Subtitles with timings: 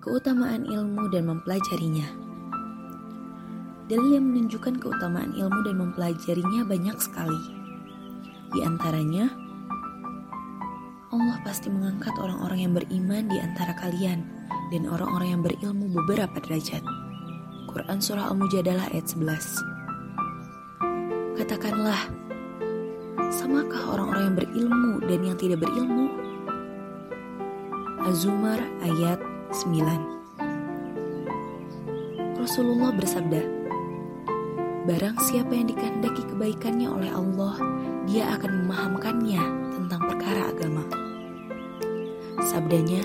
[0.00, 2.08] Keutamaan ilmu dan mempelajarinya.
[3.84, 7.36] Dalil yang menunjukkan keutamaan ilmu dan mempelajarinya banyak sekali.
[8.48, 9.28] Di antaranya,
[11.12, 14.24] Allah pasti mengangkat orang-orang yang beriman di antara kalian
[14.72, 16.80] dan orang-orang yang berilmu beberapa derajat.
[17.68, 22.08] Quran Surah Al-Mujadalah ayat 11 Katakanlah,
[23.28, 26.08] samakah orang-orang yang berilmu dan yang tidak berilmu?
[28.08, 29.20] Az-Zumar ayat
[29.50, 29.82] 9
[32.38, 33.42] Rasulullah bersabda,
[34.86, 37.58] Barang siapa yang dikehendaki kebaikannya oleh Allah,
[38.06, 39.42] dia akan memahamkannya
[39.74, 40.86] tentang perkara agama.
[42.46, 43.02] Sabdanya,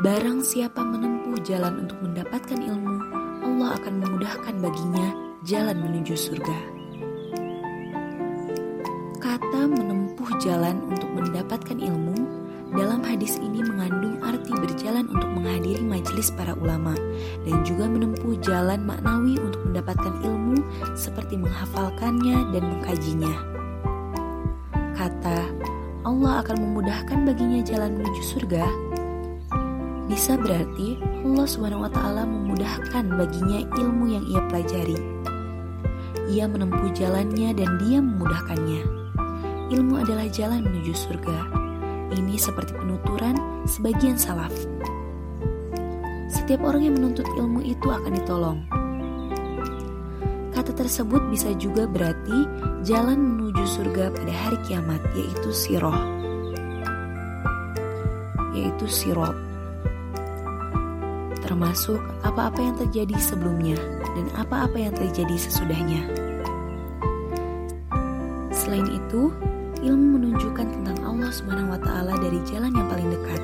[0.00, 2.96] Barang siapa menempuh jalan untuk mendapatkan ilmu,
[3.44, 5.12] Allah akan memudahkan baginya
[5.44, 6.58] jalan menuju surga.
[9.20, 12.43] Kata menempuh jalan untuk mendapatkan ilmu
[12.74, 16.98] dalam hadis ini mengandung arti berjalan untuk menghadiri majelis para ulama
[17.46, 20.58] dan juga menempuh jalan maknawi untuk mendapatkan ilmu
[20.98, 23.34] seperti menghafalkannya dan mengkajinya.
[24.98, 25.38] Kata
[26.02, 28.66] Allah akan memudahkan baginya jalan menuju surga
[30.10, 34.98] bisa berarti Allah swt memudahkan baginya ilmu yang ia pelajari.
[36.26, 38.82] Ia menempuh jalannya dan dia memudahkannya.
[39.72, 41.63] Ilmu adalah jalan menuju surga
[42.14, 43.34] ini seperti penuturan
[43.66, 44.54] sebagian salaf.
[46.30, 48.60] Setiap orang yang menuntut ilmu itu akan ditolong.
[50.54, 52.46] Kata tersebut bisa juga berarti
[52.86, 55.98] jalan menuju surga pada hari kiamat, yaitu siroh.
[58.54, 59.34] Yaitu sirot.
[61.42, 63.76] Termasuk apa-apa yang terjadi sebelumnya
[64.14, 66.06] dan apa-apa yang terjadi sesudahnya.
[68.54, 69.28] Selain itu,
[69.84, 73.42] ilmu menunjukkan tentang Allah Subhanahu wa taala dari jalan yang paling dekat.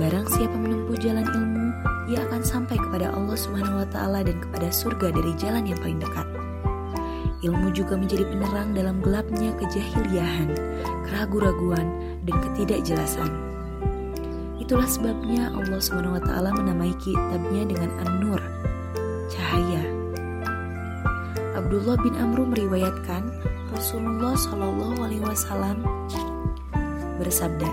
[0.00, 1.66] Barang siapa menempuh jalan ilmu,
[2.08, 6.00] ia akan sampai kepada Allah Subhanahu wa taala dan kepada surga dari jalan yang paling
[6.00, 6.26] dekat.
[7.44, 10.48] Ilmu juga menjadi penerang dalam gelapnya kejahiliahan,
[11.04, 11.84] keraguan-raguan,
[12.24, 13.28] dan ketidakjelasan.
[14.56, 15.84] Itulah sebabnya Allah
[16.24, 18.40] taala menamai kitabnya dengan An-Nur,
[19.28, 19.84] cahaya.
[21.52, 25.82] Abdullah bin Amru meriwayatkan Rasulullah Shallallahu Alaihi Wasallam
[27.18, 27.66] bersabda,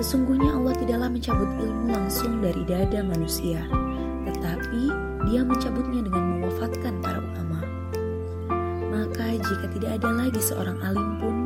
[0.00, 3.60] Sesungguhnya Allah tidaklah mencabut ilmu langsung dari dada manusia,
[4.24, 4.88] tetapi
[5.28, 7.60] Dia mencabutnya dengan mewafatkan para ulama.
[8.88, 11.36] Maka jika tidak ada lagi seorang alim pun,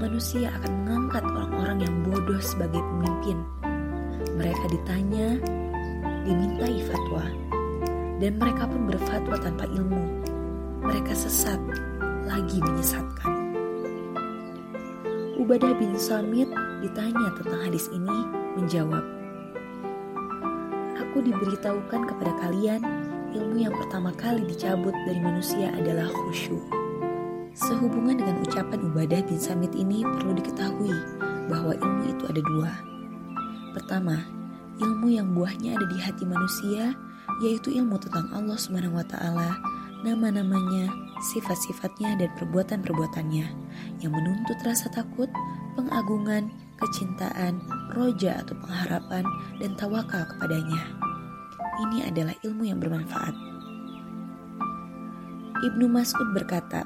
[0.00, 3.36] manusia akan mengangkat orang-orang yang bodoh sebagai pemimpin.
[4.40, 5.28] Mereka ditanya,
[6.24, 7.24] dimintai fatwa,
[8.16, 10.24] dan mereka pun berfatwa tanpa ilmu
[10.84, 11.56] mereka sesat,
[12.28, 13.32] lagi menyesatkan.
[15.40, 16.52] Ubadah bin Samit
[16.84, 18.18] ditanya tentang hadis ini,
[18.60, 19.02] menjawab,
[21.00, 22.82] Aku diberitahukan kepada kalian,
[23.32, 26.62] ilmu yang pertama kali dicabut dari manusia adalah khusyuk.
[27.54, 30.94] Sehubungan dengan ucapan Ubadah bin Samit ini perlu diketahui
[31.48, 32.72] bahwa ilmu itu ada dua.
[33.72, 34.20] Pertama,
[34.82, 36.98] ilmu yang buahnya ada di hati manusia,
[37.42, 39.73] yaitu ilmu tentang Allah Subhanahu wa taala
[40.04, 40.92] nama-namanya,
[41.32, 43.46] sifat-sifatnya, dan perbuatan-perbuatannya
[44.04, 45.32] yang menuntut rasa takut,
[45.72, 47.64] pengagungan, kecintaan,
[47.96, 49.24] roja atau pengharapan,
[49.56, 50.84] dan tawakal kepadanya.
[51.88, 53.32] Ini adalah ilmu yang bermanfaat.
[55.64, 56.84] Ibnu Mas'ud berkata,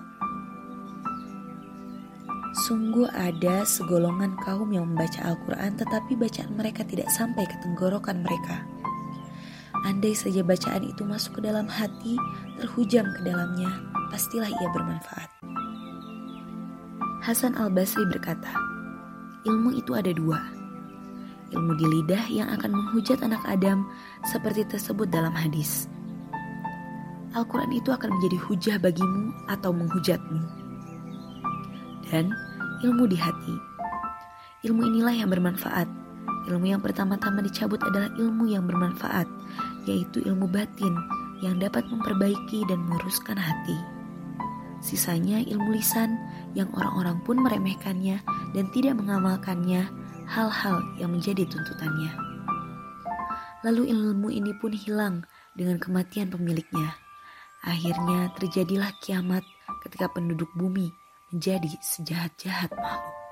[2.68, 8.66] Sungguh ada segolongan kaum yang membaca Al-Quran tetapi bacaan mereka tidak sampai ke tenggorokan mereka.
[9.86, 12.18] Andai saja bacaan itu masuk ke dalam hati,
[12.58, 13.70] terhujam ke dalamnya,
[14.10, 15.30] pastilah ia bermanfaat.
[17.22, 18.50] Hasan al-Basri berkata,
[19.46, 20.40] ilmu itu ada dua.
[21.54, 23.86] Ilmu di lidah yang akan menghujat anak Adam
[24.26, 25.86] seperti tersebut dalam hadis.
[27.36, 30.40] Al-Quran itu akan menjadi hujah bagimu atau menghujatmu.
[32.08, 32.32] Dan
[32.80, 33.56] ilmu di hati.
[34.64, 35.97] Ilmu inilah yang bermanfaat.
[36.48, 39.28] Ilmu yang pertama-tama dicabut adalah ilmu yang bermanfaat,
[39.84, 40.96] yaitu ilmu batin
[41.44, 43.76] yang dapat memperbaiki dan meluruskan hati.
[44.80, 46.16] Sisanya ilmu lisan
[46.56, 48.24] yang orang-orang pun meremehkannya
[48.56, 49.84] dan tidak mengamalkannya
[50.24, 52.14] hal-hal yang menjadi tuntutannya.
[53.66, 56.94] Lalu ilmu ini pun hilang dengan kematian pemiliknya.
[57.66, 59.42] Akhirnya terjadilah kiamat
[59.82, 60.94] ketika penduduk bumi
[61.34, 63.27] menjadi sejahat-jahat makhluk.